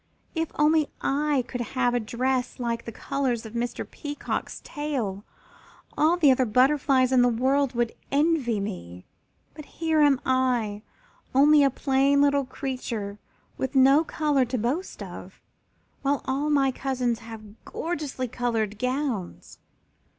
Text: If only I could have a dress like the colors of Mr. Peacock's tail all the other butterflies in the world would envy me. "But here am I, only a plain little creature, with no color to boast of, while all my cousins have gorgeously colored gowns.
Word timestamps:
If 0.33 0.51
only 0.55 0.89
I 0.99 1.43
could 1.47 1.61
have 1.61 1.93
a 1.93 1.99
dress 1.99 2.59
like 2.59 2.85
the 2.85 2.91
colors 2.91 3.45
of 3.45 3.53
Mr. 3.53 3.87
Peacock's 3.87 4.59
tail 4.63 5.23
all 5.95 6.17
the 6.17 6.31
other 6.31 6.45
butterflies 6.47 7.11
in 7.11 7.21
the 7.21 7.29
world 7.29 7.75
would 7.75 7.93
envy 8.11 8.59
me. 8.59 9.05
"But 9.53 9.65
here 9.65 10.01
am 10.01 10.19
I, 10.25 10.81
only 11.35 11.63
a 11.63 11.69
plain 11.69 12.19
little 12.19 12.45
creature, 12.45 13.19
with 13.59 13.75
no 13.75 14.03
color 14.03 14.43
to 14.43 14.57
boast 14.57 15.03
of, 15.03 15.39
while 16.01 16.23
all 16.25 16.49
my 16.49 16.71
cousins 16.71 17.19
have 17.19 17.63
gorgeously 17.63 18.27
colored 18.27 18.79
gowns. 18.79 19.59